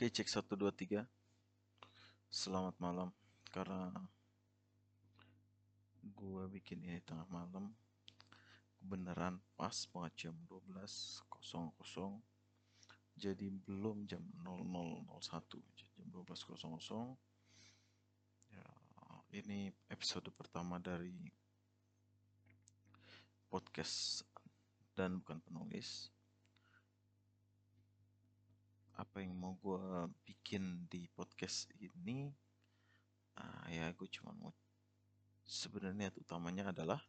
[0.00, 1.04] Oke, cek 1, 2, 3.
[2.32, 3.12] Selamat malam.
[3.52, 3.92] Karena
[6.00, 7.68] gue bikin ini tengah malam,
[8.80, 11.20] beneran pas banget jam 12.00.
[13.12, 18.56] Jadi belum jam 00.01, jam 12.00.
[18.56, 18.64] Ya,
[19.36, 21.28] ini episode pertama dari
[23.52, 24.24] podcast
[24.96, 26.08] dan bukan penulis
[29.10, 32.30] apa yang mau gue bikin di podcast ini
[33.42, 34.54] uh, ya gue cuma mau
[35.42, 37.02] sebenarnya utamanya adalah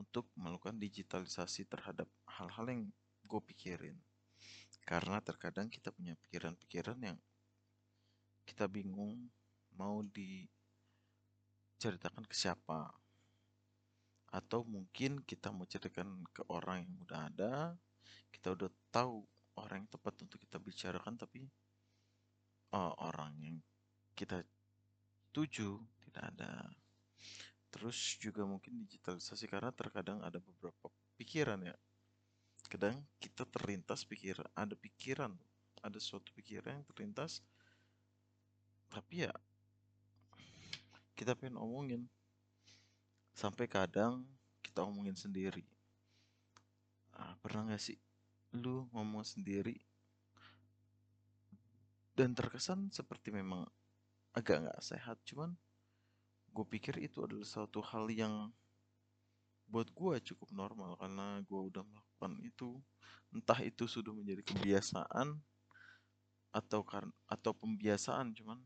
[0.00, 2.88] untuk melakukan digitalisasi terhadap hal-hal yang
[3.28, 4.00] gue pikirin.
[4.80, 7.20] Karena terkadang kita punya pikiran-pikiran yang
[8.48, 9.28] kita bingung
[9.76, 12.96] mau diceritakan ke siapa.
[14.32, 17.76] Atau mungkin kita mau ceritakan ke orang yang udah ada
[18.32, 19.20] kita udah tahu
[19.56, 21.48] orang yang tepat untuk kita bicarakan tapi
[22.72, 23.56] uh, orang yang
[24.16, 24.44] kita
[25.32, 26.72] tuju tidak ada.
[27.72, 30.88] Terus juga mungkin digitalisasi karena terkadang ada beberapa
[31.20, 31.76] pikiran ya.
[32.66, 35.36] Kadang kita terlintas pikir ada pikiran
[35.84, 37.44] ada suatu pikiran yang terlintas
[38.90, 39.34] tapi ya
[41.16, 42.02] kita pengen omongin.
[43.36, 44.24] Sampai kadang
[44.64, 45.64] kita omongin sendiri.
[47.12, 47.96] Ah, pernah nggak sih
[48.54, 49.80] lu ngomong sendiri.
[52.16, 53.66] Dan terkesan seperti memang
[54.36, 55.56] agak nggak sehat cuman
[56.52, 58.52] gue pikir itu adalah suatu hal yang
[59.68, 62.76] buat gue cukup normal karena gue udah melakukan itu
[63.32, 65.40] entah itu sudah menjadi kebiasaan
[66.52, 68.60] atau karena atau pembiasaan cuman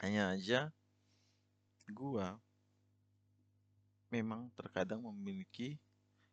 [0.00, 0.72] hanya aja
[1.88, 2.26] gue
[4.08, 5.76] memang terkadang memiliki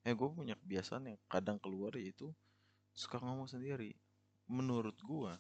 [0.02, 2.34] eh gue punya kebiasaan yang kadang keluar yaitu
[2.94, 3.94] suka ngomong sendiri.
[4.50, 5.34] Menurut gue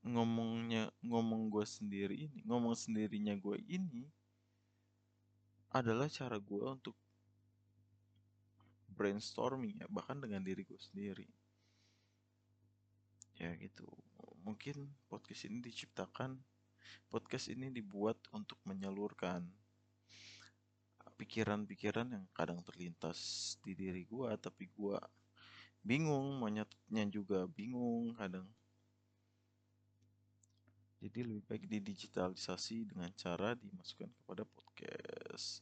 [0.00, 4.08] ngomongnya ngomong gue sendiri ini ngomong sendirinya gue ini
[5.76, 6.96] adalah cara gue untuk
[8.96, 11.28] brainstorming ya bahkan dengan diri gue sendiri.
[13.40, 13.88] Ya gitu.
[14.40, 16.40] Mungkin podcast ini diciptakan
[17.12, 19.44] podcast ini dibuat untuk menyalurkan
[21.20, 24.96] pikiran-pikiran yang kadang terlintas di diri gua tapi gua
[25.84, 28.48] bingung monyetnya juga bingung kadang.
[31.00, 35.60] Jadi lebih baik didigitalisasi dengan cara dimasukkan kepada podcast.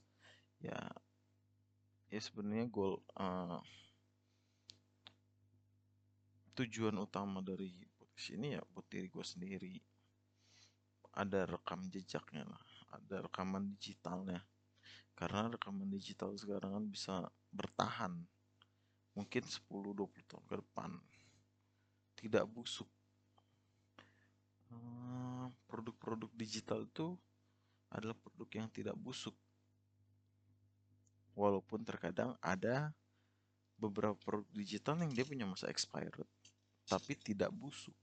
[0.63, 0.79] Ya
[2.11, 3.63] ya sebenarnya goal uh,
[6.59, 9.75] tujuan utama dari podcast ini ya buat diri gue sendiri.
[11.19, 14.41] Ada rekam jejaknya lah ada rekaman digitalnya
[15.19, 17.15] karena rekaman digital sekarang kan bisa
[17.51, 18.15] bertahan
[19.19, 20.95] mungkin 10-20 tahun ke depan.
[22.15, 22.87] Tidak busuk.
[24.71, 27.19] Eh, produk-produk digital itu
[27.91, 29.35] adalah produk yang tidak busuk.
[31.35, 32.95] Walaupun terkadang ada
[33.75, 36.27] beberapa produk digital yang dia punya masa expired
[36.89, 37.95] tapi tidak busuk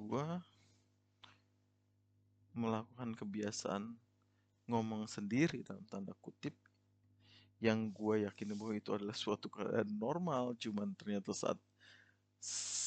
[0.00, 0.40] gua
[2.56, 3.94] melakukan kebiasaan
[4.66, 6.54] ngomong sendiri dalam tanda kutip
[7.60, 11.60] yang gue yakin bahwa itu adalah suatu keadaan normal cuman ternyata saat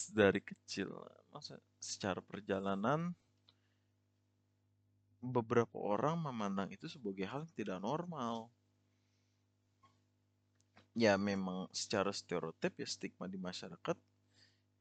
[0.10, 0.90] dari kecil
[1.30, 3.14] masa secara perjalanan
[5.24, 8.52] beberapa orang memandang itu sebagai hal yang tidak normal.
[10.94, 13.98] Ya memang secara stereotip ya stigma di masyarakat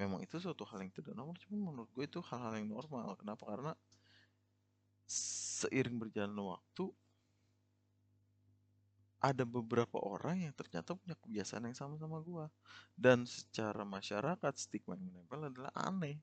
[0.02, 3.14] memang itu suatu hal yang tidak normal cuma menurut gue itu hal-hal yang normal.
[3.14, 3.46] Kenapa?
[3.46, 3.72] Karena
[5.06, 6.90] seiring berjalan waktu
[9.22, 12.46] ada beberapa orang yang ternyata punya kebiasaan yang sama sama gue
[12.98, 16.18] dan secara masyarakat stigma yang menempel adalah aneh.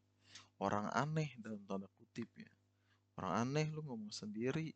[0.59, 2.51] Orang aneh dalam tanda kutip ya.
[3.16, 4.75] Orang aneh lu ngomong sendiri.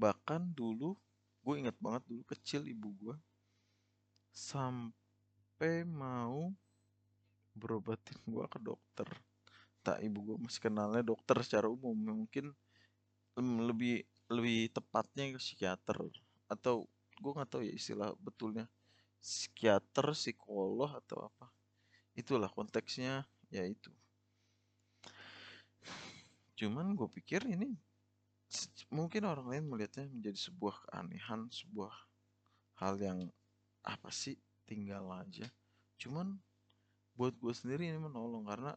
[0.00, 0.96] Bahkan dulu
[1.44, 3.16] gue ingat banget dulu kecil ibu gue
[4.32, 6.56] sampai mau
[7.56, 9.08] berobatin gue ke dokter.
[9.80, 11.96] Tak ibu gue masih kenalnya dokter secara umum.
[11.96, 12.52] Mungkin
[13.40, 15.96] lebih lebih tepatnya ke psikiater.
[16.46, 16.86] Atau
[17.16, 18.68] gue nggak tahu ya istilah betulnya.
[19.18, 21.48] Psikiater psikolog atau apa.
[22.12, 23.90] Itulah konteksnya ya itu.
[26.56, 27.76] Cuman gue pikir ini
[28.88, 31.92] mungkin orang lain melihatnya menjadi sebuah keanehan sebuah
[32.80, 33.18] hal yang
[33.84, 35.46] apa sih tinggal aja.
[36.00, 36.36] Cuman
[37.16, 38.76] buat gue sendiri ini menolong karena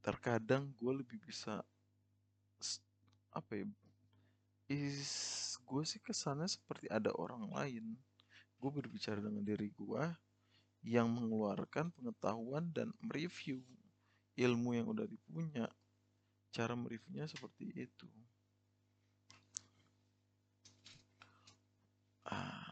[0.00, 1.60] terkadang gue lebih bisa
[3.36, 3.66] apa ya
[4.66, 7.98] is gue sih kesannya seperti ada orang lain.
[8.56, 10.04] Gue berbicara dengan diri gue
[10.86, 13.62] yang mengeluarkan pengetahuan dan mereview
[14.38, 15.66] ilmu yang udah dipunya.
[16.54, 18.08] Cara mereviewnya seperti itu.
[22.26, 22.65] Ah.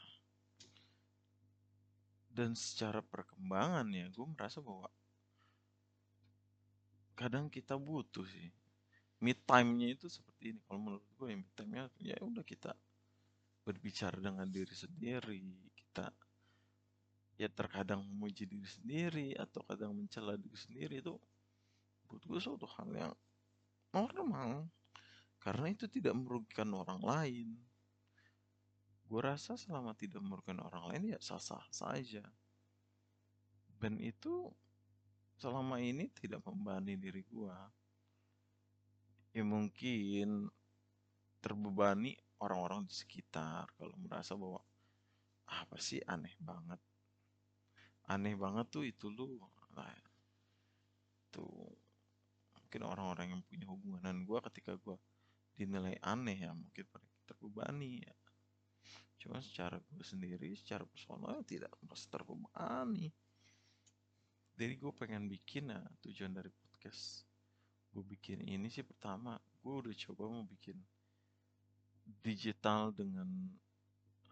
[2.35, 4.91] Dan secara perkembangan ya gue merasa bahwa
[7.15, 8.51] kadang kita butuh sih.
[9.23, 10.61] Mid time-nya itu seperti ini.
[10.67, 12.75] Kalau menurut gue ya mid time-nya ya udah kita
[13.65, 15.41] berbicara dengan diri sendiri
[15.73, 16.13] kita
[17.41, 21.15] ya terkadang memuji diri sendiri atau kadang mencela diri sendiri itu
[22.11, 23.15] buat gue suatu hal yang
[23.95, 24.67] normal.
[25.39, 27.55] Karena itu tidak merugikan orang lain
[29.05, 32.25] gue rasa selama tidak merugikan orang lain ya sah-sah saja
[33.85, 34.49] dan itu
[35.37, 37.69] selama ini tidak membebani diri gua.
[39.35, 40.49] Ya mungkin
[41.43, 44.63] terbebani orang-orang di sekitar kalau merasa bahwa
[45.45, 46.81] apa sih aneh banget?
[48.09, 49.37] Aneh banget tuh itu lu
[49.75, 49.93] lah
[51.35, 51.51] tuh
[52.55, 54.95] mungkin orang-orang yang punya hubungan dengan gua ketika gua
[55.59, 56.87] dinilai aneh ya mungkin
[57.27, 58.15] terbebani ya
[59.25, 63.09] cuma secara gue sendiri secara personal tidak merasa terbebani
[64.55, 67.25] jadi gue pengen bikin nah tujuan dari podcast
[67.97, 70.77] gue bikin ini sih pertama gue udah coba mau bikin
[72.21, 73.49] digital dengan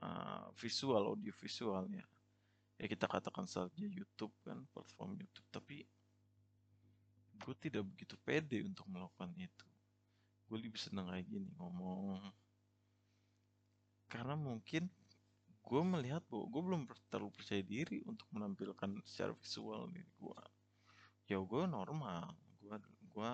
[0.04, 2.04] uh, visual audio visualnya
[2.82, 2.86] ya.
[2.90, 5.48] Kita katakan saja YouTube kan platform YouTube.
[5.54, 5.86] Tapi
[7.42, 9.66] gue tidak begitu pede untuk melakukan itu.
[10.50, 12.20] Gue lebih seneng kayak gini ngomong
[14.12, 14.92] karena mungkin
[15.64, 20.42] gue melihat bahwa gue belum terlalu percaya diri untuk menampilkan secara visual diri gue
[21.32, 22.36] ya gue normal.
[22.60, 22.76] Gue
[23.08, 23.32] gue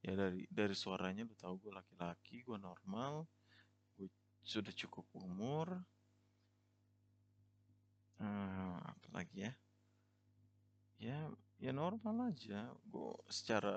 [0.00, 3.28] ya dari dari suaranya lu tahu gue laki-laki gue normal
[4.00, 4.08] gue
[4.40, 5.68] sudah cukup umur.
[8.16, 9.52] Hmm, apa lagi ya?
[10.96, 11.18] Ya
[11.60, 12.72] ya normal aja.
[12.88, 13.76] Gue secara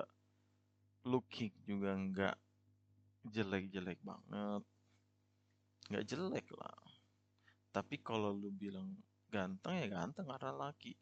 [1.04, 2.36] looking juga nggak
[3.36, 4.64] jelek-jelek banget
[5.90, 6.86] nggak jelek lah
[7.76, 8.88] tapi kalau lu bilang
[9.28, 10.96] ganteng ya ganteng karena laki.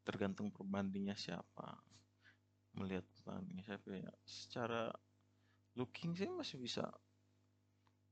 [0.00, 1.76] Tergantung perbandingnya siapa.
[2.80, 4.08] Melihat perbandingnya siapa ya.
[4.24, 4.88] Secara
[5.76, 6.88] looking sih masih bisa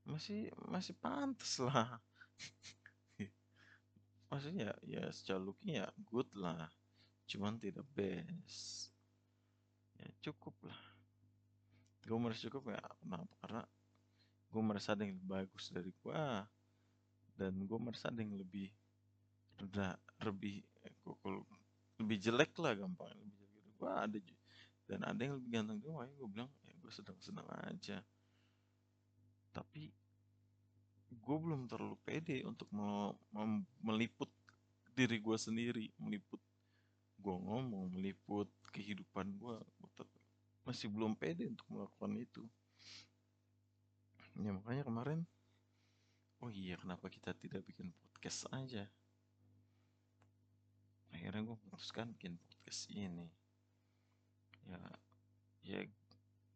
[0.05, 1.97] masih masih pantas lah.
[4.29, 6.69] Maksudnya ya secara looking ya good lah.
[7.25, 8.93] Cuman tidak best.
[9.97, 10.81] Ya cukup lah.
[12.05, 13.33] Gue merasa cukup ya kenapa?
[13.41, 13.61] Karena
[14.51, 16.23] gue merasa ada yang lebih bagus dari gue
[17.39, 18.67] dan gue merasa ada yang lebih
[19.55, 19.95] reda
[20.27, 20.61] lebih
[21.97, 24.17] lebih jelek lah gampang lebih jelek gitu gue ada
[24.91, 28.03] dan ada yang lebih ganteng gue makanya gue bilang ya gue sedang senang aja.
[29.55, 29.87] Tapi
[31.11, 32.67] gue belum terlalu pede untuk
[33.79, 34.27] meliput
[34.91, 36.39] diri gue sendiri meliput
[37.19, 39.55] gue ngomong meliput kehidupan gue
[40.67, 42.43] masih belum pede untuk melakukan itu
[44.39, 45.21] ya makanya kemarin
[46.41, 48.89] oh iya kenapa kita tidak bikin podcast aja?
[51.13, 53.29] Akhirnya gue memutuskan bikin podcast ini.
[54.65, 54.81] Ya
[55.61, 55.79] ya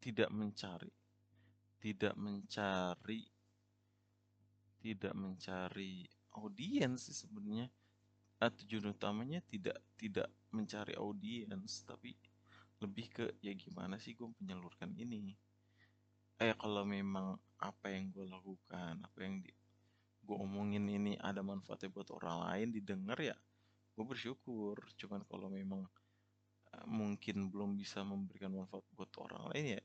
[0.01, 0.89] tidak mencari
[1.77, 3.22] tidak mencari
[4.81, 7.69] tidak mencari audiens sih sebenarnya.
[8.42, 12.18] Ah, tujuan utamanya tidak tidak mencari audiens tapi
[12.81, 15.38] lebih ke ya gimana sih gue menyalurkan ini?
[16.42, 19.52] Eh kalau memang apa yang gue lakukan apa yang di,
[20.26, 23.35] gue omongin ini ada manfaatnya buat orang lain didengar ya
[23.95, 24.76] gue bersyukur.
[25.00, 25.88] Cuman kalau memang
[26.76, 29.83] uh, mungkin belum bisa memberikan manfaat buat orang lain ya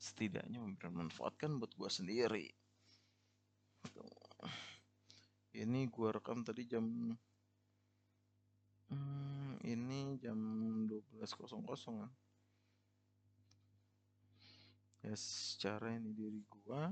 [0.00, 2.46] setidaknya memberikan manfaat kan buat gue sendiri.
[5.50, 6.84] Ini gue rekam tadi jam
[8.88, 10.38] hmm, ini jam
[10.88, 11.36] 12.00
[12.00, 12.10] kan
[15.00, 16.82] ya secara ini diri gue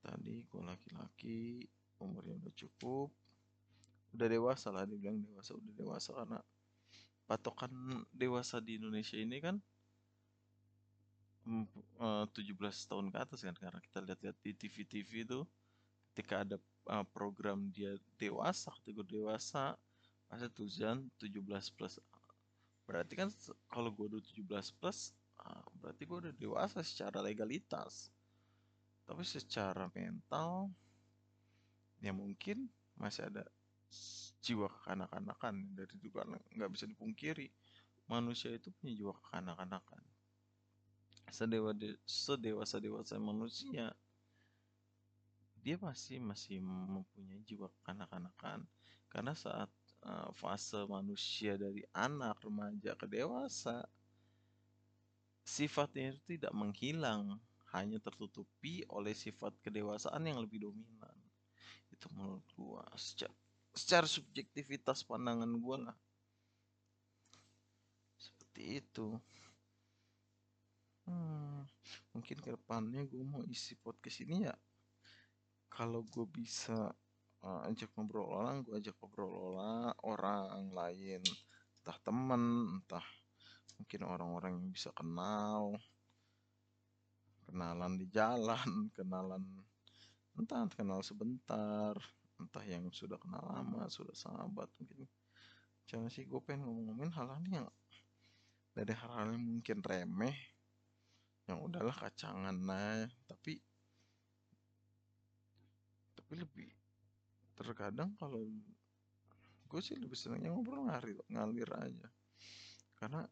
[0.00, 1.64] tadi gue laki-laki
[2.00, 3.08] umurnya udah cukup.
[4.10, 6.10] Udah dewasa lah dibilang dewasa udah dewasa.
[6.16, 6.40] Karena
[7.28, 7.70] patokan
[8.10, 9.56] dewasa di Indonesia ini kan
[11.46, 13.54] 17 mm, tahun ke atas kan.
[13.54, 15.40] Karena kita lihat-lihat di TV-TV itu
[16.10, 16.56] ketika ada
[17.14, 19.78] program dia dewasa kategori dewasa
[20.26, 22.00] masa tujuan 17 plus.
[22.88, 23.28] Berarti kan
[23.70, 25.14] kalau gue udah 17 plus
[25.80, 28.12] berarti gue udah dewasa secara legalitas.
[29.08, 30.70] Tapi secara mental
[32.00, 33.44] ya mungkin masih ada
[34.40, 37.52] jiwa kekanak-kanakan dari karena nggak bisa dipungkiri
[38.08, 40.02] manusia itu punya jiwa kekanak-kanakan.
[41.30, 41.70] Sedewa
[42.06, 43.94] sedewasa dewasa manusia
[45.60, 48.64] dia masih masih mempunyai jiwa kanak-kanakan
[49.12, 49.68] karena saat
[50.08, 53.84] uh, fase manusia dari anak remaja ke dewasa
[55.50, 57.42] sifatnya itu tidak menghilang
[57.74, 61.14] hanya tertutupi oleh sifat kedewasaan yang lebih dominan.
[61.90, 62.86] Itu menurut gua.
[62.94, 63.34] Secara,
[63.74, 65.96] secara subjektivitas pandangan gua lah.
[68.14, 69.18] Seperti itu.
[71.10, 71.66] Hmm,
[72.14, 74.54] mungkin ke depannya gue mau isi podcast ini ya.
[75.66, 76.94] Kalau gue bisa
[77.42, 81.22] uh, ajak ngobrol orang gue ajak ngobrol orang orang lain.
[81.82, 82.42] Entah temen
[82.78, 83.06] entah
[83.80, 85.72] mungkin orang-orang yang bisa kenal.
[87.48, 89.40] Kenalan di jalan kenalan
[90.36, 91.96] entah kenal sebentar.
[92.36, 95.08] Entah yang sudah kenal lama sudah sahabat mungkin.
[95.88, 97.66] Jangan sih gue pengen ngomongin hal-hal yang
[98.76, 100.36] dari hal-hal yang mungkin remeh.
[101.48, 103.58] Yang udahlah kacangan nah tapi
[106.14, 106.70] tapi lebih
[107.58, 108.38] terkadang kalau
[109.66, 112.08] gue sih lebih senangnya ngobrol ngalir ngalir aja.
[112.94, 113.24] Karena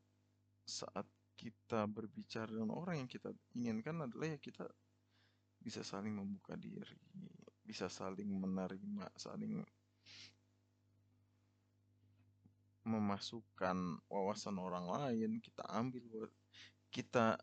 [0.68, 1.08] saat
[1.38, 4.68] kita berbicara dengan orang yang kita inginkan adalah ya kita
[5.58, 6.98] bisa saling membuka diri
[7.64, 9.64] bisa saling menerima saling
[12.84, 16.28] memasukkan wawasan orang lain kita ambil
[16.88, 17.40] kita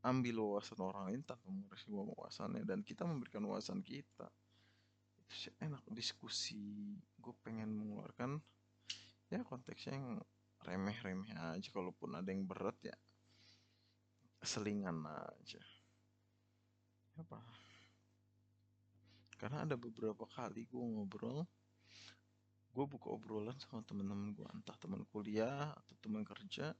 [0.00, 4.32] ambil wawasan orang lain tanpa mengurangi wawasannya dan kita memberikan wawasan kita.
[5.60, 6.96] Enak diskusi.
[7.20, 8.40] Gue pengen mengeluarkan
[9.30, 10.18] ya konteksnya yang
[10.64, 12.96] remeh-remeh aja kalaupun ada yang berat ya
[14.40, 15.60] selingan aja.
[17.20, 17.40] Apa?
[19.36, 21.44] Karena ada beberapa kali gue ngobrol
[22.70, 26.70] gue buka obrolan sama teman-teman gue entah teman kuliah atau teman kerja.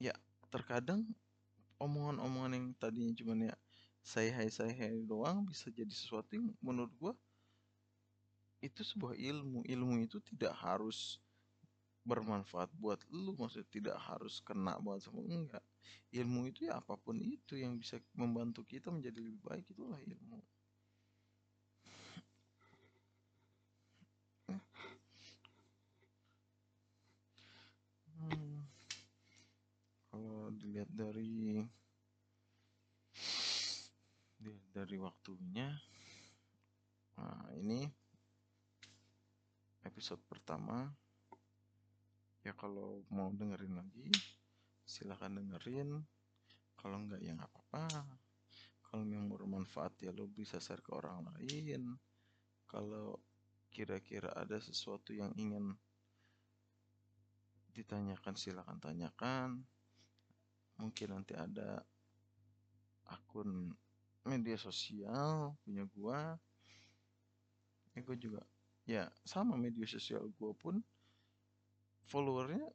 [0.00, 0.16] Ya
[0.48, 1.04] terkadang
[1.76, 3.56] omongan-omongan yang tadinya cuma ya
[4.00, 7.12] saya hai saya hai doang bisa jadi sesuatu yang menurut gua
[8.60, 9.64] itu sebuah ilmu.
[9.64, 11.20] Ilmu itu tidak harus
[12.04, 15.64] bermanfaat buat lu maksudnya tidak harus kena buat sama enggak.
[16.10, 20.40] Ilmu itu ya apa pun itu yang bisa membantu kita menjadi lebih baik itulah ilmu.
[28.20, 28.60] Hmm.
[30.12, 31.64] kalau dilihat dari
[34.70, 35.72] dari waktunya
[37.16, 37.84] nah ini
[39.84, 40.88] episode pertama
[42.40, 44.08] ya kalau mau dengerin lagi
[44.90, 46.02] silahkan dengerin.
[46.74, 47.86] Kalau enggak ya nggak apa-apa.
[48.90, 51.94] Kalau yang bermanfaat ya lo bisa share ke orang lain.
[52.66, 53.22] Kalau
[53.70, 55.70] kira-kira ada sesuatu yang ingin
[57.70, 59.62] ditanyakan silahkan tanyakan.
[60.80, 61.84] Mungkin nanti ada
[63.06, 63.70] akun
[64.26, 66.34] media sosial punya gua.
[67.94, 68.42] Ya gua juga
[68.88, 70.82] ya sama media sosial gua pun
[72.10, 72.66] followernya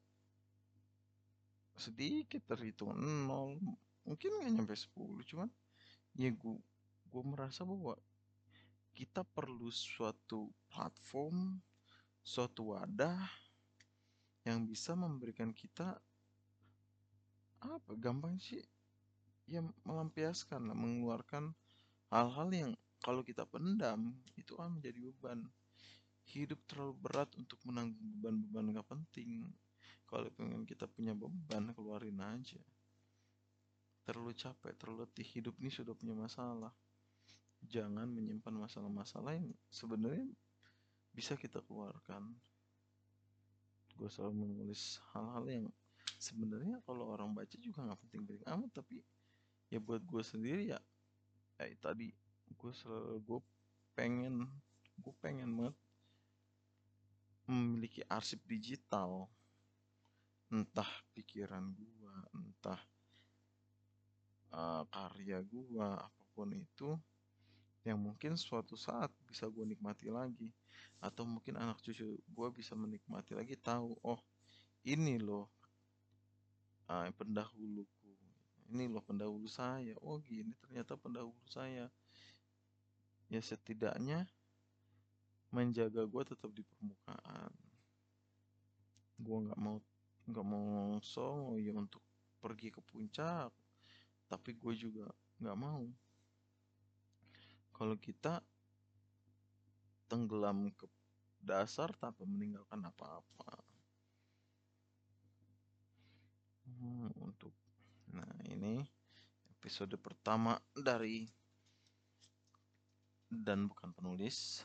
[1.75, 2.95] sedikit terhitung
[3.27, 3.59] nol
[4.07, 4.95] mungkin nggak nyampe 10
[5.27, 5.49] cuman
[6.15, 6.55] ya gua
[7.11, 7.99] gua merasa bahwa
[8.95, 11.59] kita perlu suatu platform
[12.23, 13.27] suatu wadah
[14.47, 15.99] yang bisa memberikan kita
[17.59, 18.61] apa gampang sih
[19.45, 21.53] ya melampiaskan, mengeluarkan
[22.09, 25.45] hal-hal yang kalau kita pendam itu akan menjadi beban.
[26.25, 29.45] Hidup terlalu berat untuk menanggung beban-beban gak penting.
[30.05, 32.61] Kalau pengen kita punya beban, keluarin aja.
[34.05, 36.73] Terlalu capek, terlalu letih, hidup ini sudah punya masalah.
[37.65, 40.29] Jangan menyimpan masalah-masalah yang sebenarnya
[41.09, 42.33] bisa kita keluarkan.
[43.97, 45.65] Gue selalu menulis hal-hal yang
[46.21, 49.01] sebenarnya kalau orang baca juga nggak penting-penting amat, tapi
[49.73, 50.79] ya buat gue sendiri ya
[51.59, 52.11] eh tadi
[52.51, 53.39] gue selalu gue
[53.95, 54.45] pengen
[54.99, 55.75] gue pengen banget
[57.49, 59.29] memiliki arsip digital.
[60.49, 62.81] Entah pikiran gue entah
[64.53, 66.93] uh, karya gue apa pun itu
[67.85, 70.53] yang mungkin suatu saat bisa gue nikmati lagi.
[71.01, 74.21] Atau mungkin anak cucu gue bisa menikmati lagi tahu oh
[74.85, 75.49] ini loh
[76.89, 77.85] uh, pendahulu
[78.69, 79.93] ini loh pendahulu saya.
[80.01, 81.89] Oh gini ternyata pendahulu saya.
[83.29, 84.29] Ya setidaknya
[85.53, 87.51] menjaga gue tetap di permukaan.
[89.19, 89.77] Gue nggak mau
[90.25, 92.01] nggak mau song ya untuk
[92.41, 93.53] pergi ke puncak
[94.25, 95.05] tapi gue juga
[95.37, 95.85] nggak mau.
[97.75, 98.41] Kalau kita
[100.09, 100.89] tenggelam ke
[101.41, 103.61] dasar tanpa meninggalkan apa-apa.
[106.65, 107.53] Hmm, untuk
[108.15, 108.79] Nah, ini
[109.51, 111.27] episode pertama dari
[113.27, 114.63] dan bukan penulis.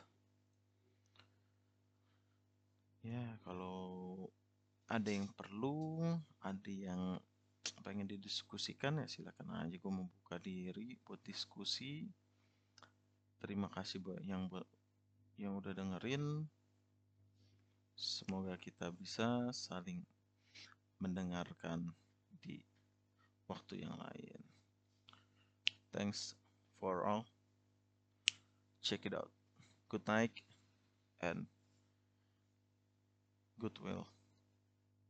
[3.01, 4.29] Ya, kalau
[4.85, 5.97] ada yang perlu,
[6.37, 7.17] ada yang
[7.81, 12.05] pengen didiskusikan ya silakan aja gue membuka diri buat diskusi.
[13.41, 14.69] Terima kasih buat yang buat
[15.41, 16.45] yang udah dengerin.
[17.97, 20.05] Semoga kita bisa saling
[21.01, 21.89] mendengarkan
[22.45, 22.61] di
[23.49, 24.41] waktu yang lain.
[25.89, 26.37] Thanks
[26.77, 27.25] for all.
[28.85, 29.33] Check it out.
[29.89, 30.37] Good night
[31.21, 31.49] and
[33.61, 34.07] goodwill.